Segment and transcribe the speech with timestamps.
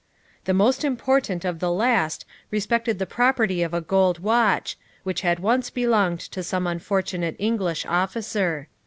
[0.45, 5.37] The most important of the last respected the property of a gold watch, which had
[5.37, 8.67] once belonged to some unfortunate English officer.